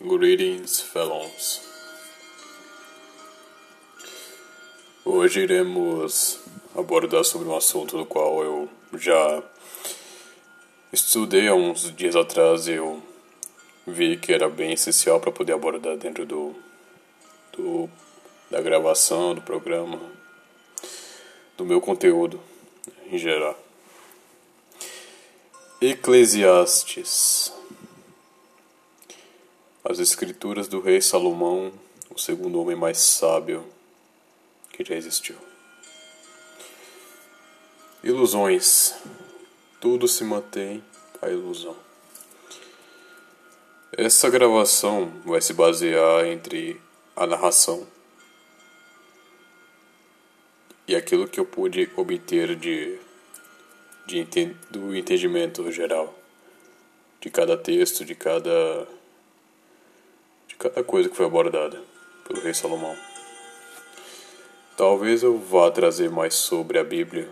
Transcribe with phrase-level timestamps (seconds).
[0.00, 1.60] Greetings, fellows.
[5.04, 6.38] Hoje iremos
[6.72, 9.42] abordar sobre um assunto do qual eu já
[10.92, 13.02] estudei há uns dias atrás e eu
[13.88, 16.54] vi que era bem essencial para poder abordar dentro do,
[17.52, 17.90] do
[18.48, 20.00] da gravação do programa,
[21.56, 22.40] do meu conteúdo
[23.10, 23.58] em geral.
[25.82, 27.57] Eclesiastes
[29.88, 31.72] as escrituras do rei Salomão,
[32.14, 33.64] o segundo homem mais sábio
[34.70, 35.34] que já existiu.
[38.04, 38.94] Ilusões.
[39.80, 40.84] Tudo se mantém
[41.22, 41.74] a ilusão.
[43.90, 46.78] Essa gravação vai se basear entre
[47.16, 47.86] a narração
[50.86, 52.98] e aquilo que eu pude obter de,
[54.06, 54.22] de
[54.70, 56.14] do entendimento geral
[57.20, 58.86] de cada texto, de cada
[60.58, 61.80] cada coisa que foi abordada
[62.26, 62.96] pelo rei Salomão.
[64.76, 67.28] Talvez eu vá trazer mais sobre a Bíblia,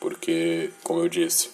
[0.00, 1.50] porque, como eu disse,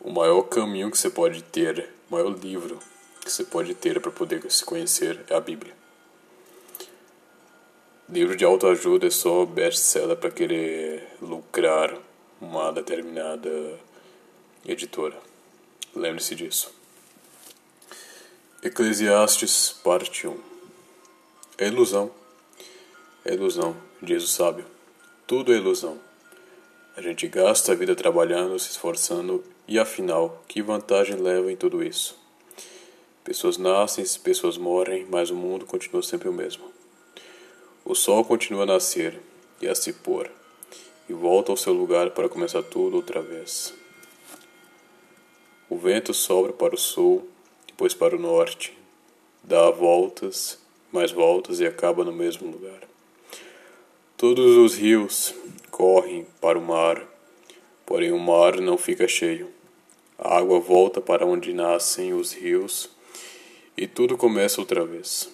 [0.00, 2.78] o maior caminho que você pode ter, o maior livro
[3.22, 5.74] que você pode ter para poder se conhecer é a Bíblia.
[8.08, 11.94] Livro de autoajuda é só best-seller para querer lucrar
[12.40, 13.78] uma determinada
[14.66, 15.18] editora.
[15.94, 16.77] Lembre-se disso.
[18.60, 20.36] Eclesiastes, parte 1
[21.56, 22.10] É ilusão.
[23.24, 24.64] É ilusão, diz o sábio.
[25.28, 25.96] Tudo é ilusão.
[26.96, 31.84] A gente gasta a vida trabalhando, se esforçando, e afinal, que vantagem leva em tudo
[31.84, 32.18] isso?
[33.22, 36.72] Pessoas nascem, pessoas morrem, mas o mundo continua sempre o mesmo.
[37.84, 39.20] O sol continua a nascer
[39.60, 40.28] e a se pôr,
[41.08, 43.72] e volta ao seu lugar para começar tudo outra vez.
[45.70, 47.37] O vento sopra para o sul
[47.78, 48.76] depois para o norte,
[49.40, 50.58] dá voltas,
[50.90, 52.80] mais voltas e acaba no mesmo lugar.
[54.16, 55.32] Todos os rios
[55.70, 57.00] correm para o mar,
[57.86, 59.48] porém o mar não fica cheio.
[60.18, 62.90] A água volta para onde nascem os rios
[63.76, 65.30] e tudo começa outra vez.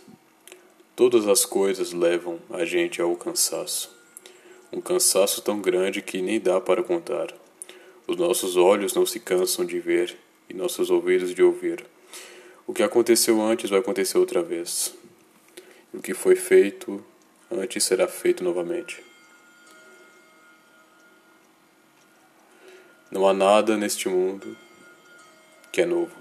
[0.95, 3.91] Todas as coisas levam a gente ao cansaço.
[4.71, 7.35] Um cansaço tão grande que nem dá para contar.
[8.07, 10.15] Os nossos olhos não se cansam de ver
[10.47, 11.94] e nossos ouvidos de ouvir.
[12.67, 14.95] O que aconteceu antes vai acontecer outra vez.
[15.93, 17.05] O que foi feito
[17.51, 19.03] antes será feito novamente.
[23.11, 24.57] Não há nada neste mundo
[25.71, 26.15] que é novo.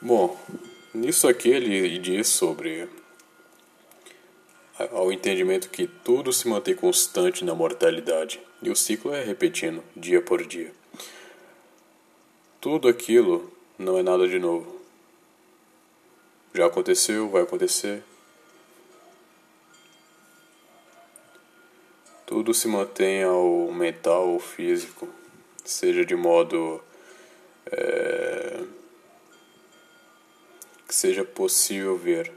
[0.00, 0.38] Bom,
[0.92, 2.88] nisso aqui ele diz sobre
[4.90, 10.20] ao entendimento que tudo se mantém constante na mortalidade e o ciclo é repetindo dia
[10.20, 10.72] por dia.
[12.62, 14.80] Tudo aquilo não é nada de novo.
[16.54, 18.04] Já aconteceu, vai acontecer.
[22.24, 25.08] Tudo se mantém ao mental ou físico,
[25.64, 26.80] seja de modo
[27.66, 28.62] é,
[30.86, 32.32] que seja possível ver.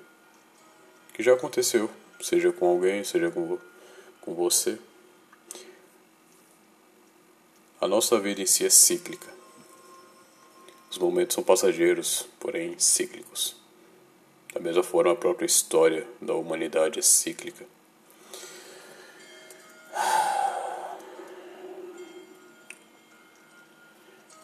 [1.13, 1.87] Que já aconteceu,
[2.19, 3.59] seja com alguém, seja com,
[4.21, 4.79] com você.
[7.79, 9.34] A nossa vida em si é cíclica.
[10.95, 13.53] Os momentos são passageiros, porém cíclicos.
[14.53, 17.65] Da mesma forma, a própria história da humanidade é cíclica.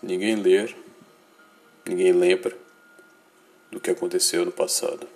[0.04, 0.76] Ninguém lê,
[1.86, 2.58] ninguém lembra
[3.72, 5.08] do que aconteceu no passado.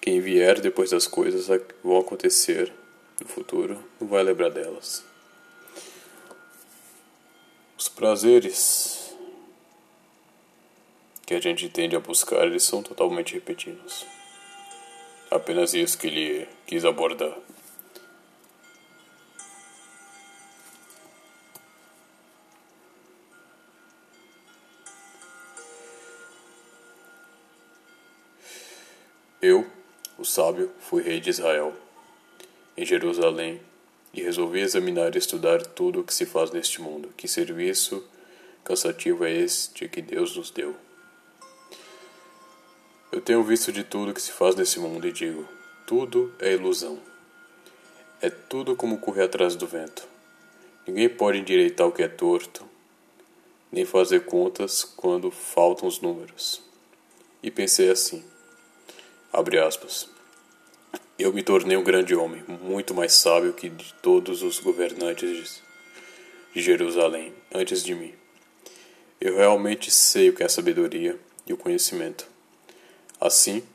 [0.00, 1.46] Quem vier depois das coisas
[1.84, 2.72] vão acontecer
[3.20, 5.04] no futuro não vai lembrar delas.
[7.78, 9.03] Os prazeres
[11.26, 14.06] que a gente tende a buscar, eles são totalmente repetidos.
[15.30, 17.36] Apenas isso que ele quis abordar.
[29.40, 29.66] Eu,
[30.18, 31.74] o sábio, fui rei de Israel,
[32.76, 33.60] em Jerusalém,
[34.12, 37.12] e resolvi examinar e estudar tudo o que se faz neste mundo.
[37.16, 38.02] Que serviço
[38.62, 40.74] cansativo é este que Deus nos deu?
[43.14, 45.48] Eu tenho visto de tudo que se faz nesse mundo e digo:
[45.86, 46.98] tudo é ilusão.
[48.20, 50.04] É tudo como correr atrás do vento.
[50.84, 52.68] Ninguém pode endireitar o que é torto,
[53.70, 56.60] nem fazer contas quando faltam os números.
[57.40, 58.24] E pensei assim:
[59.32, 60.08] abre aspas.
[61.16, 65.62] Eu me tornei um grande homem, muito mais sábio que de todos os governantes
[66.52, 68.12] de Jerusalém antes de mim.
[69.20, 72.33] eu realmente sei o que é sabedoria e o conhecimento.
[73.24, 73.66] Assim,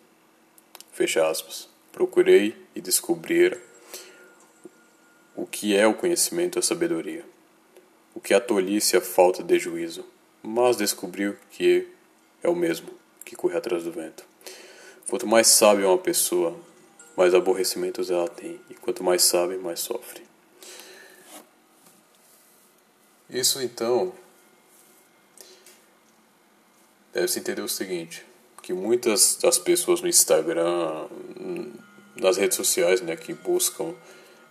[0.91, 3.59] fecha aspas, procurei e descobrir
[5.35, 7.25] o que é o conhecimento e a sabedoria,
[8.13, 10.05] o que é a tolice e a falta de juízo,
[10.43, 11.87] mas descobriu que
[12.43, 12.91] é o mesmo
[13.25, 14.23] que corre atrás do vento.
[15.09, 16.55] Quanto mais sábio é uma pessoa,
[17.17, 20.21] mais aborrecimentos ela tem, e quanto mais sabe, mais sofre.
[23.27, 24.13] Isso então
[27.11, 28.28] deve-se entender o seguinte,
[28.69, 31.07] que muitas das pessoas no Instagram,
[32.15, 33.95] nas redes sociais, né, que buscam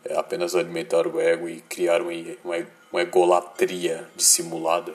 [0.05, 2.11] é, apenas alimentar o ego e criar uma,
[2.93, 4.93] uma, egolatria dissimulada,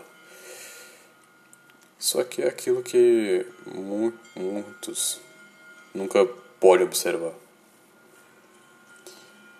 [1.97, 3.45] só que é aquilo que
[4.35, 5.21] muitos
[5.95, 6.25] nunca
[6.59, 7.31] podem observar.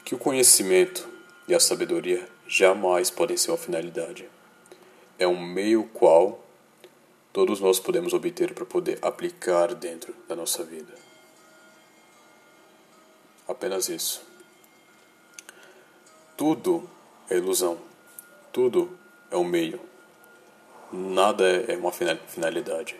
[0.04, 1.07] Que o conhecimento
[1.48, 4.27] e a sabedoria jamais podem ser uma finalidade.
[5.18, 6.42] É um meio qual
[7.33, 10.94] todos nós podemos obter para poder aplicar dentro da nossa vida.
[13.47, 14.21] Apenas isso.
[16.38, 16.88] Tudo
[17.30, 17.77] é ilusão.
[18.51, 18.97] Tudo
[19.31, 19.81] é um meio.
[20.91, 22.95] Nada é uma finalidade.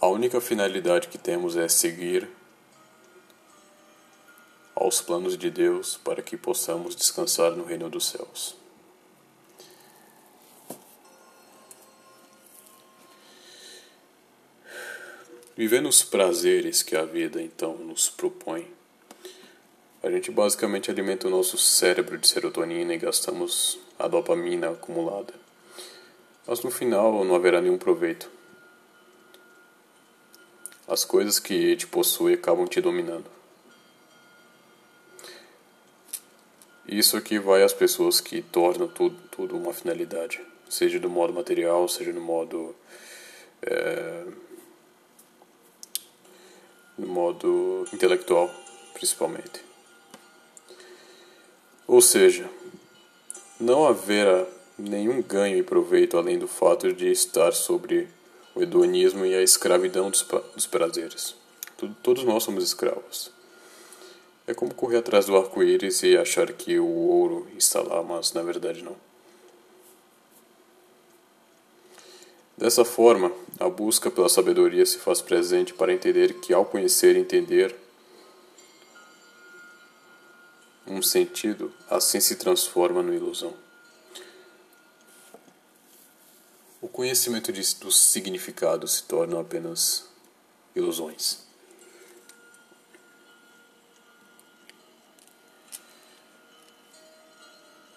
[0.00, 2.30] A única finalidade que temos é seguir
[4.74, 8.59] aos planos de Deus para que possamos descansar no reino dos céus.
[15.60, 18.66] Vivendo os prazeres que a vida então nos propõe,
[20.02, 25.34] a gente basicamente alimenta o nosso cérebro de serotonina e gastamos a dopamina acumulada.
[26.46, 28.30] Mas no final não haverá nenhum proveito.
[30.88, 33.30] As coisas que te possuem acabam te dominando.
[36.88, 40.40] Isso aqui vai às pessoas que tornam tudo, tudo uma finalidade,
[40.70, 42.74] seja do modo material, seja no modo
[43.60, 44.24] é,
[47.00, 48.50] no modo intelectual,
[48.92, 49.64] principalmente.
[51.86, 52.48] Ou seja,
[53.58, 54.46] não haverá
[54.78, 58.08] nenhum ganho e proveito além do fato de estar sobre
[58.54, 60.22] o hedonismo e a escravidão dos,
[60.54, 61.34] dos prazeres.
[62.02, 63.30] Todos nós somos escravos.
[64.46, 68.42] É como correr atrás do arco-íris e achar que o ouro está lá, mas na
[68.42, 68.96] verdade não.
[72.60, 77.18] Dessa forma, a busca pela sabedoria se faz presente para entender que, ao conhecer e
[77.18, 77.74] entender
[80.86, 83.54] um sentido, assim se transforma no ilusão.
[86.82, 90.06] O conhecimento dos significados se torna apenas
[90.76, 91.38] ilusões.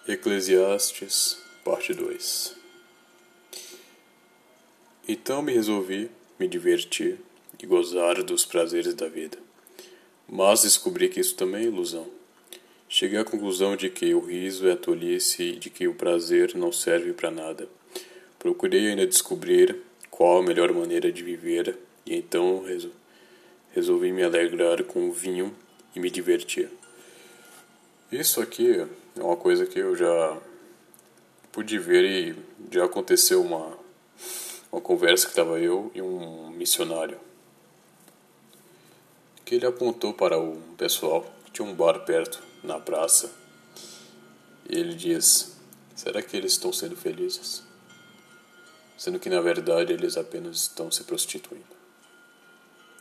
[0.08, 2.63] Eclesiastes, parte 2
[5.06, 7.18] então me resolvi me divertir
[7.62, 9.38] e gozar dos prazeres da vida.
[10.28, 12.06] Mas descobri que isso também é ilusão.
[12.88, 16.54] Cheguei à conclusão de que o riso é a tolice e de que o prazer
[16.54, 17.68] não serve para nada.
[18.38, 19.76] Procurei ainda descobrir
[20.10, 21.76] qual a melhor maneira de viver
[22.06, 22.64] e então
[23.72, 25.54] resolvi me alegrar com o vinho
[25.94, 26.70] e me divertir.
[28.12, 28.86] Isso aqui
[29.18, 30.38] é uma coisa que eu já
[31.50, 32.36] pude ver e
[32.70, 33.83] já aconteceu uma
[34.74, 37.20] uma conversa que estava eu e um missionário.
[39.44, 43.30] Que ele apontou para o pessoal que tinha um bar perto, na praça.
[44.68, 45.56] E ele diz:
[45.94, 47.62] Será que eles estão sendo felizes?
[48.98, 51.64] Sendo que na verdade eles apenas estão se prostituindo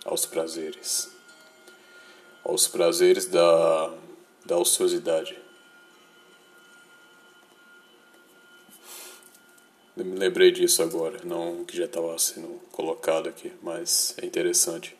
[0.06, 1.10] aos prazeres,
[2.44, 3.94] aos prazeres da,
[4.46, 5.43] da ociosidade
[9.96, 14.96] Eu me lembrei disso agora, não que já estava sendo colocado aqui, mas é interessante.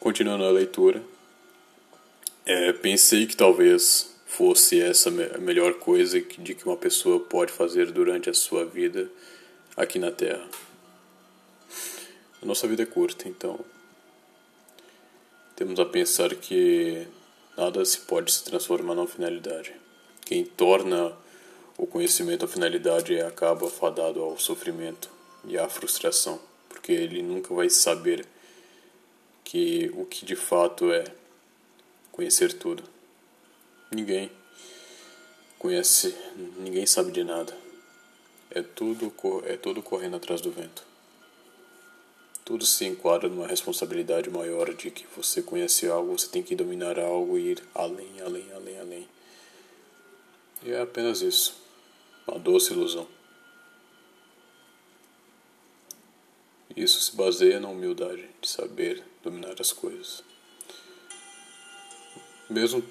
[0.00, 1.00] Continuando a leitura,
[2.44, 7.92] é, pensei que talvez fosse essa a melhor coisa de que uma pessoa pode fazer
[7.92, 9.08] durante a sua vida
[9.76, 10.44] aqui na Terra.
[12.42, 13.60] A nossa vida é curta, então
[15.54, 17.06] temos a pensar que
[17.56, 19.72] nada se pode se transformar numa finalidade.
[20.24, 21.16] Quem torna
[21.78, 25.10] o conhecimento, a finalidade acaba fadado ao sofrimento
[25.44, 28.26] e à frustração, porque ele nunca vai saber
[29.44, 31.04] que o que de fato é
[32.10, 32.82] conhecer tudo.
[33.90, 34.30] Ninguém
[35.58, 36.16] conhece,
[36.58, 37.56] ninguém sabe de nada.
[38.50, 39.12] É tudo
[39.44, 40.82] é tudo correndo atrás do vento.
[42.42, 46.98] Tudo se enquadra numa responsabilidade maior de que você conhece algo, você tem que dominar
[46.98, 49.08] algo e ir além, além, além, além.
[50.62, 51.65] E é apenas isso.
[52.26, 53.06] Uma doce ilusão.
[56.76, 60.22] Isso se baseia na humildade de saber dominar as coisas.
[62.50, 62.82] Mesmo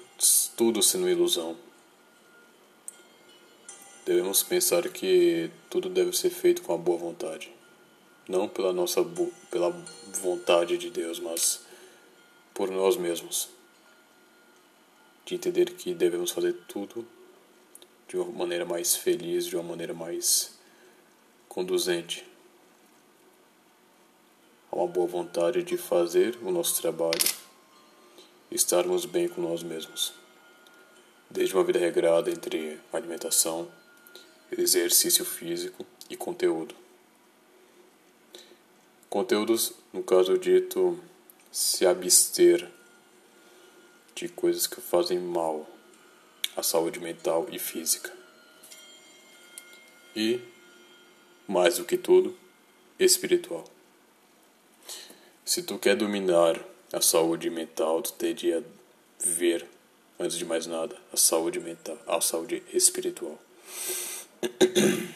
[0.56, 1.56] tudo sendo ilusão,
[4.04, 7.52] devemos pensar que tudo deve ser feito com a boa vontade.
[8.28, 9.04] Não pela nossa
[9.50, 9.70] pela
[10.20, 11.64] vontade de Deus, mas
[12.52, 13.48] por nós mesmos.
[15.24, 17.06] De entender que devemos fazer tudo
[18.08, 20.56] de uma maneira mais feliz, de uma maneira mais
[21.48, 22.24] conduzente.
[24.70, 27.18] A uma boa vontade de fazer o nosso trabalho
[28.50, 30.12] estarmos bem com nós mesmos.
[31.28, 33.70] Desde uma vida regrada entre alimentação,
[34.56, 36.74] exercício físico e conteúdo.
[39.10, 40.98] Conteúdos, no caso dito,
[41.50, 42.70] se abster
[44.14, 45.66] de coisas que fazem mal
[46.56, 48.10] a saúde mental e física.
[50.14, 50.40] E,
[51.46, 52.34] mais do que tudo,
[52.98, 53.64] espiritual.
[55.44, 56.58] Se tu quer dominar
[56.92, 58.64] a saúde mental, tu teria
[59.20, 59.66] ver,
[60.18, 63.38] antes de mais nada, a saúde mental, a saúde espiritual.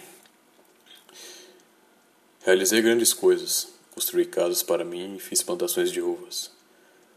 [2.45, 3.69] Realizei grandes coisas.
[3.93, 6.51] Construí casas para mim e fiz plantações de uvas.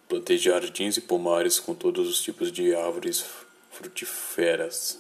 [0.08, 3.26] Plantei jardins e pomares com todos os tipos de árvores
[3.74, 5.00] frutíferas.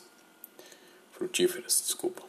[1.11, 2.23] Frutíferas, desculpa.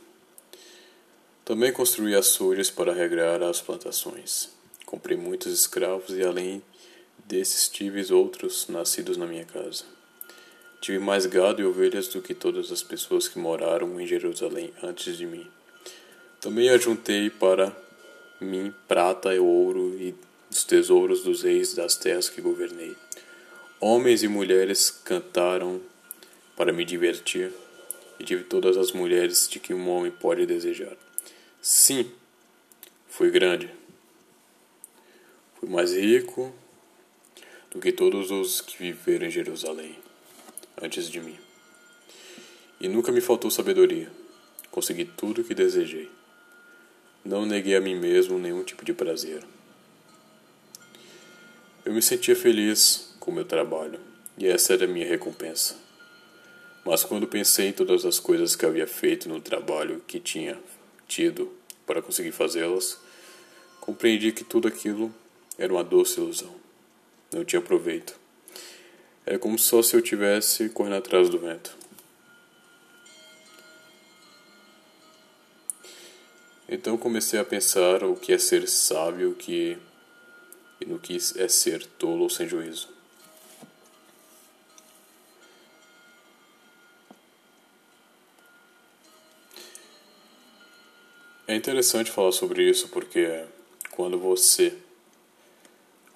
[1.45, 4.51] Também construí açudes para regrar as plantações.
[4.87, 6.63] Comprei muitos escravos e além
[7.25, 9.85] desses tive outros nascidos na minha casa.
[10.81, 15.17] Tive mais gado e ovelhas do que todas as pessoas que moraram em Jerusalém antes
[15.17, 15.47] de mim.
[16.41, 17.75] Também ajuntei para
[18.39, 20.15] mim prata e ouro e
[20.51, 22.95] os tesouros dos reis das terras que governei.
[23.81, 25.81] Homens e mulheres cantaram
[26.57, 27.53] para me divertir,
[28.19, 30.97] e tive todas as mulheres de que um homem pode desejar.
[31.61, 32.11] Sim,
[33.09, 33.71] fui grande.
[35.59, 36.55] Fui mais rico
[37.71, 39.99] do que todos os que viveram em Jerusalém
[40.81, 41.39] antes de mim.
[42.81, 44.11] E nunca me faltou sabedoria.
[44.71, 46.11] Consegui tudo o que desejei.
[47.25, 49.43] Não neguei a mim mesmo nenhum tipo de prazer.
[51.85, 54.01] Eu me sentia feliz com o meu trabalho,
[54.37, 55.84] e essa era a minha recompensa.
[56.85, 60.61] Mas quando pensei em todas as coisas que havia feito no trabalho que tinha
[61.09, 61.51] tido
[61.87, 62.99] para conseguir fazê-las,
[63.81, 65.13] compreendi que tudo aquilo
[65.57, 66.55] era uma doce ilusão.
[67.33, 68.15] Não tinha proveito.
[69.25, 71.75] Era como só se eu tivesse correndo atrás do vento.
[76.69, 79.79] Então comecei a pensar o que é ser sábio que,
[80.81, 82.94] e no que é ser tolo ou sem juízo.
[91.47, 93.45] É interessante falar sobre isso porque
[93.91, 94.73] quando você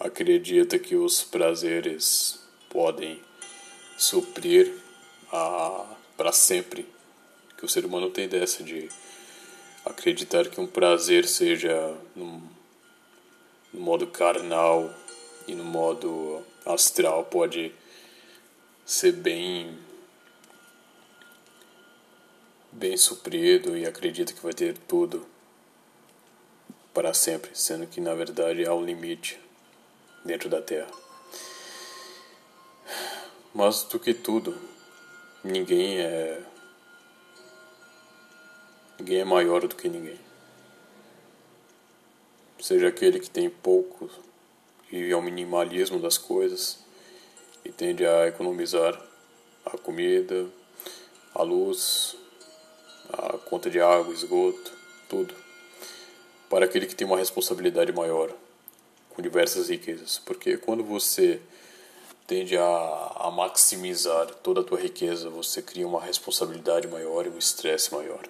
[0.01, 3.21] acredita que os prazeres podem
[3.99, 4.73] suprir
[6.17, 6.87] para sempre,
[7.59, 8.89] que o ser humano tem dessa de
[9.85, 12.43] acreditar que um prazer seja no,
[13.71, 14.91] no modo carnal
[15.47, 17.71] e no modo astral pode
[18.87, 19.77] ser bem
[22.79, 25.27] bem suprido e acredita que vai ter tudo
[26.95, 29.39] para sempre, sendo que na verdade há um limite
[30.25, 30.91] dentro da Terra.
[33.53, 34.57] Mas do que tudo,
[35.43, 36.41] ninguém é
[38.97, 40.21] ninguém é maior do que ninguém.
[42.61, 44.09] Seja aquele que tem pouco
[44.91, 46.79] e ao minimalismo das coisas
[47.65, 49.01] e tende a economizar
[49.65, 50.47] a comida,
[51.35, 52.17] a luz,
[53.13, 54.73] a conta de água, esgoto,
[55.09, 55.35] tudo,
[56.49, 58.33] para aquele que tem uma responsabilidade maior,
[59.11, 60.19] com diversas riquezas.
[60.19, 61.41] Porque quando você
[62.27, 67.39] tende a, a maximizar toda a tua riqueza, você cria uma responsabilidade maior e um
[67.39, 68.29] estresse maior.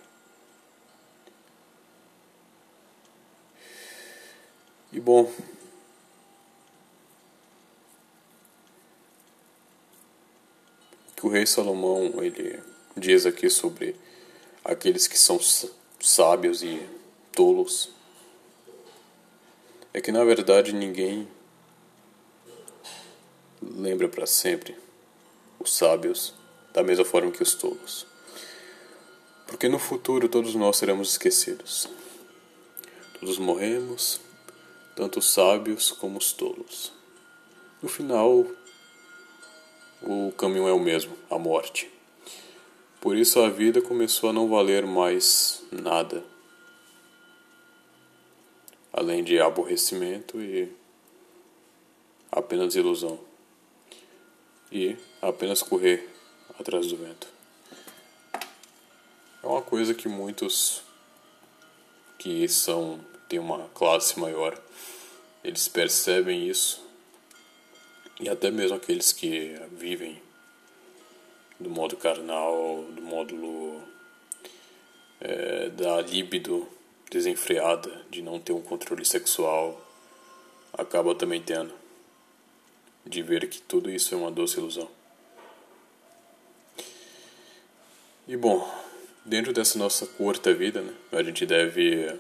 [4.93, 5.31] E bom,
[11.15, 12.63] que o rei Salomão ele
[12.97, 13.97] diz aqui sobre
[14.65, 15.39] aqueles que são
[16.01, 16.81] sábios e
[17.33, 17.91] tolos
[19.93, 21.29] é que na verdade ninguém
[23.63, 24.77] lembra para sempre
[25.59, 26.35] os sábios
[26.73, 28.07] da mesma forma que os tolos.
[29.47, 31.89] Porque no futuro todos nós seremos esquecidos.
[33.19, 34.21] Todos morremos,
[34.95, 36.93] tanto os sábios como os tolos.
[37.83, 38.47] No final,
[40.03, 41.91] o caminho é o mesmo, a morte.
[43.01, 46.25] Por isso a vida começou a não valer mais nada.
[48.99, 50.69] além de aborrecimento e
[52.33, 53.21] apenas ilusão.
[54.73, 56.09] E apenas correr
[56.59, 57.29] atrás do vento.
[59.43, 60.83] É uma coisa que muitos
[62.19, 64.61] que são têm uma classe maior,
[65.45, 66.85] eles percebem isso.
[68.19, 70.21] E até mesmo aqueles que vivem
[71.59, 73.83] do modo carnal, do módulo
[75.21, 76.69] é, da libido
[77.11, 79.81] desenfreada, de não ter um controle sexual,
[80.73, 81.73] acaba também tendo.
[83.05, 84.89] De ver que tudo isso é uma doce ilusão.
[88.27, 88.71] E bom,
[89.25, 92.19] dentro dessa nossa curta vida, né, a gente deve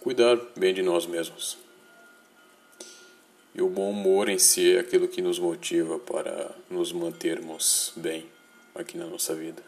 [0.00, 1.56] cuidar bem de nós mesmos.
[3.56, 8.30] E o bom humor em si é aquilo que nos motiva para nos mantermos bem
[8.74, 9.62] aqui na nossa vida.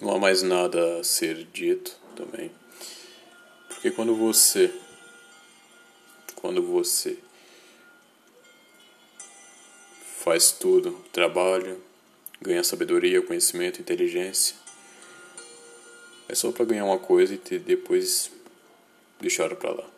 [0.00, 2.52] Não há mais nada a ser dito também.
[3.68, 4.72] Porque quando você
[6.36, 7.18] quando você
[10.22, 11.76] faz tudo, trabalha,
[12.40, 14.67] ganha sabedoria, conhecimento, inteligência,
[16.28, 18.30] é só para ganhar uma coisa e depois
[19.18, 19.90] deixar para lá.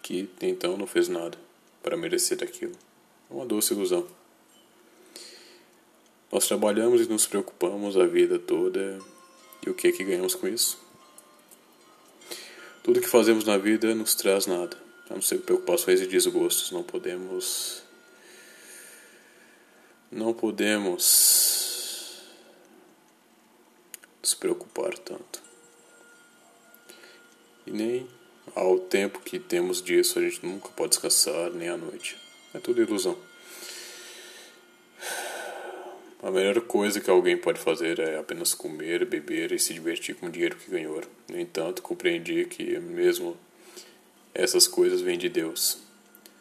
[0.00, 1.36] Que então não fez nada
[1.82, 2.76] para merecer aquilo.
[3.28, 4.06] É uma doce ilusão.
[6.30, 9.00] Nós trabalhamos e nos preocupamos a vida toda
[9.66, 10.78] e o que é que ganhamos com isso?
[12.84, 14.76] Tudo que fazemos na vida nos traz nada,
[15.10, 16.70] a não ser preocupações e desgostos.
[16.70, 17.82] Não podemos.
[20.08, 21.65] Não podemos
[24.26, 25.40] nos preocupar tanto.
[27.64, 28.08] E nem
[28.56, 32.16] ao tempo que temos disso a gente nunca pode descansar, nem à noite.
[32.52, 33.16] É tudo ilusão.
[36.20, 40.26] A melhor coisa que alguém pode fazer é apenas comer, beber e se divertir com
[40.26, 41.00] o dinheiro que ganhou.
[41.28, 43.36] No entanto, compreendi que mesmo
[44.34, 45.78] essas coisas vêm de Deus.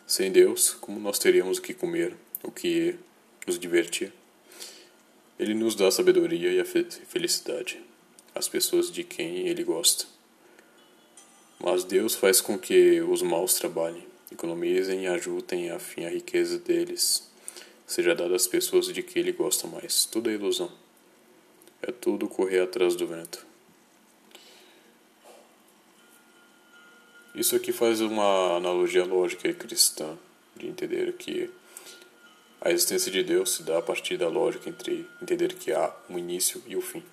[0.07, 2.95] Sem Deus, como nós teríamos o que comer, o que
[3.45, 4.11] nos divertir?
[5.39, 7.81] Ele nos dá a sabedoria e a felicidade,
[8.33, 10.05] as pessoas de quem ele gosta.
[11.59, 16.57] Mas Deus faz com que os maus trabalhem, economizem e ajudem a fim a riqueza
[16.57, 17.25] deles
[17.85, 20.05] seja dado às pessoas de que ele gosta mais.
[20.05, 20.71] Tudo é ilusão.
[21.81, 23.45] É tudo correr atrás do vento.
[27.35, 30.17] Isso aqui faz uma analogia lógica e cristã
[30.55, 31.49] de entender que
[32.65, 36.17] a existência de Deus se dá a partir da lógica entre entender que há um
[36.17, 37.03] início e o um fim.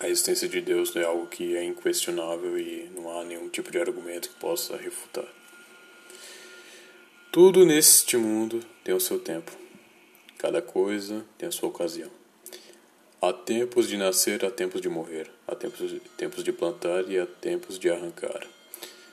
[0.00, 3.78] A existência de Deus é algo que é inquestionável e não há nenhum tipo de
[3.78, 5.26] argumento que possa refutar.
[7.30, 9.52] Tudo neste mundo tem o seu tempo.
[10.38, 12.10] Cada coisa tem a sua ocasião.
[13.20, 15.30] Há tempos de nascer, há tempos de morrer.
[15.46, 18.46] Há tempos, tempos de plantar e há tempos de arrancar.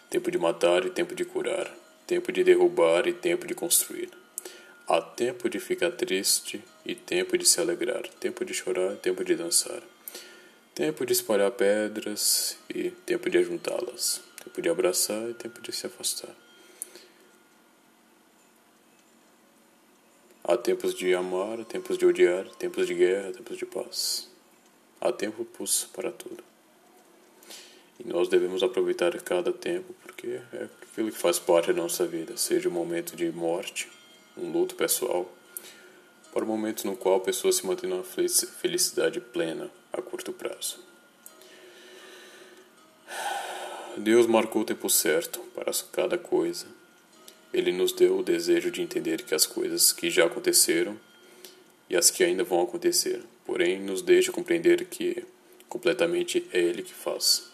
[0.09, 1.82] Tempo de matar e tempo de curar.
[2.05, 4.09] Tempo de derrubar e tempo de construir.
[4.87, 8.03] Há tempo de ficar triste e tempo de se alegrar.
[8.19, 9.81] Tempo de chorar e tempo de dançar.
[10.75, 14.21] Tempo de espalhar pedras e tempo de ajuntá-las.
[14.43, 16.35] Tempo de abraçar e tempo de se afastar.
[20.43, 24.29] Há tempos de amar, tempos de odiar, tempos de guerra, tempos de paz.
[24.99, 26.52] Há tempos para tudo.
[28.03, 32.35] E nós devemos aproveitar cada tempo porque é aquilo que faz parte da nossa vida,
[32.37, 33.89] seja um momento de morte,
[34.37, 35.31] um luto pessoal,
[36.33, 40.33] para o um momento no qual a pessoa se mantém numa felicidade plena a curto
[40.33, 40.79] prazo.
[43.95, 46.65] Deus marcou o tempo certo para cada coisa
[47.53, 50.99] ele nos deu o desejo de entender que as coisas que já aconteceram
[51.87, 55.23] e as que ainda vão acontecer, porém nos deixa compreender que
[55.69, 57.52] completamente é Ele que faz.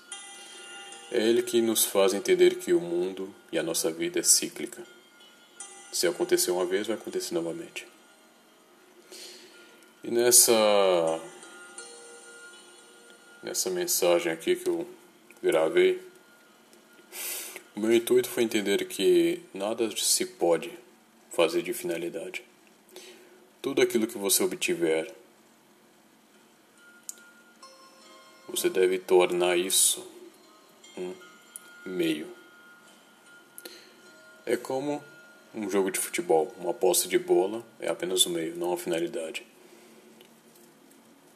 [1.11, 4.83] É Ele que nos faz entender que o mundo e a nossa vida é cíclica.
[5.91, 7.87] Se aconteceu uma vez, vai acontecer novamente.
[10.03, 10.53] E nessa
[13.41, 14.87] nessa mensagem aqui que eu
[15.41, 15.99] gravei,
[17.75, 20.71] o meu intuito foi entender que nada se pode
[21.31, 22.43] fazer de finalidade.
[23.61, 25.13] Tudo aquilo que você obtiver,
[28.47, 30.05] você deve tornar isso
[30.99, 31.15] um
[31.85, 32.27] meio.
[34.45, 35.03] É como
[35.53, 36.53] um jogo de futebol.
[36.59, 39.45] Uma posse de bola é apenas um meio, não a finalidade.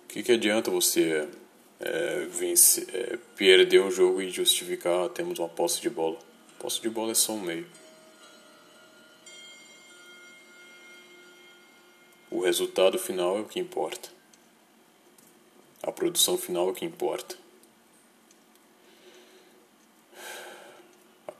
[0.04, 1.28] O que, que adianta você
[1.80, 6.20] é, vencer, é, perder o jogo e justificar temos uma posse de bola?
[6.60, 7.68] Posse de bola é só um meio.
[12.30, 14.10] O resultado final é o que importa.
[15.82, 17.43] A produção final é o que importa.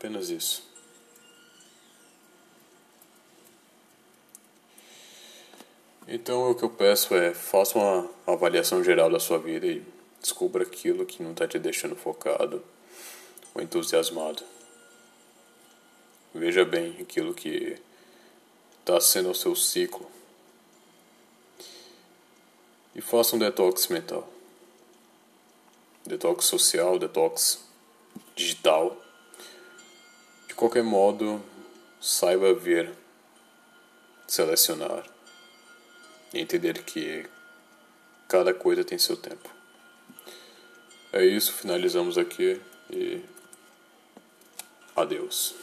[0.04, 0.62] Apenas isso.
[6.06, 9.82] Então o que eu peço é faça uma avaliação geral da sua vida e
[10.20, 12.62] descubra aquilo que não está te deixando focado
[13.56, 14.44] ou entusiasmado.
[16.36, 17.80] Veja bem aquilo que
[18.82, 20.12] está sendo o seu ciclo
[22.94, 24.28] e faça um detox mental.
[26.06, 27.64] Detox social, detox
[28.36, 29.03] digital.
[30.54, 31.44] De qualquer modo,
[32.00, 32.94] saiba ver,
[34.28, 35.04] selecionar
[36.32, 37.26] e entender que
[38.28, 39.50] cada coisa tem seu tempo.
[41.12, 42.62] É isso, finalizamos aqui
[42.92, 43.20] e
[44.96, 45.56] adeus.